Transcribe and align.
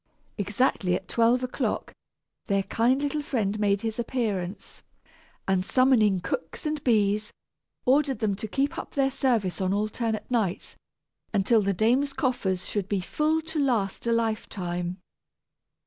Exactly 0.39 0.95
at 0.95 1.07
twelve 1.07 1.43
o'clock, 1.43 1.93
their 2.47 2.63
kind 2.63 3.03
little 3.03 3.21
friend 3.21 3.59
made 3.59 3.81
his 3.81 3.99
appearance, 3.99 4.81
and 5.47 5.63
summoning 5.63 6.21
cooks 6.21 6.65
and 6.65 6.83
bees, 6.83 7.31
ordered 7.85 8.17
them 8.17 8.33
to 8.37 8.47
keep 8.47 8.79
up 8.79 8.95
their 8.95 9.11
service 9.11 9.61
on 9.61 9.73
alternate 9.73 10.25
nights, 10.31 10.75
until 11.35 11.61
the 11.61 11.71
dame's 11.73 12.13
coffers 12.13 12.67
should 12.67 12.89
be 12.89 12.99
full 12.99 13.43
to 13.43 13.59
last 13.59 14.07
a 14.07 14.11
lifetime. 14.11 14.97